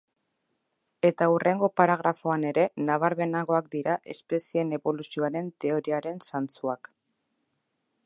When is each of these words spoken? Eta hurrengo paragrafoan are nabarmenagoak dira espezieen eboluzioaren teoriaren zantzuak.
Eta 1.09 1.27
hurrengo 1.33 1.69
paragrafoan 1.81 2.47
are 2.53 2.65
nabarmenagoak 2.87 3.71
dira 3.77 3.99
espezieen 4.17 4.75
eboluzioaren 4.81 5.55
teoriaren 5.67 6.23
zantzuak. 6.31 6.95